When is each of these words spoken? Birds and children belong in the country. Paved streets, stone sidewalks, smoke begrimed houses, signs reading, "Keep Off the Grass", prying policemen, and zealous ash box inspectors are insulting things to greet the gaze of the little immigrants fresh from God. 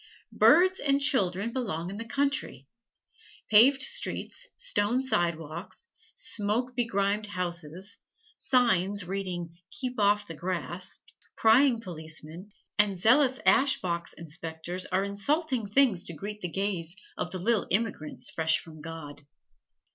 Birds 0.33 0.79
and 0.79 0.99
children 0.99 1.53
belong 1.53 1.91
in 1.91 1.97
the 1.97 2.05
country. 2.07 2.67
Paved 3.51 3.83
streets, 3.83 4.47
stone 4.57 5.03
sidewalks, 5.03 5.85
smoke 6.15 6.75
begrimed 6.75 7.27
houses, 7.27 7.99
signs 8.35 9.05
reading, 9.05 9.59
"Keep 9.69 9.99
Off 9.99 10.25
the 10.25 10.33
Grass", 10.33 10.97
prying 11.37 11.81
policemen, 11.81 12.51
and 12.79 12.97
zealous 12.97 13.39
ash 13.45 13.79
box 13.79 14.13
inspectors 14.13 14.87
are 14.87 15.03
insulting 15.03 15.67
things 15.69 16.03
to 16.05 16.13
greet 16.15 16.41
the 16.41 16.49
gaze 16.49 16.95
of 17.15 17.29
the 17.29 17.37
little 17.37 17.67
immigrants 17.69 18.27
fresh 18.31 18.57
from 18.57 18.81
God. 18.81 19.23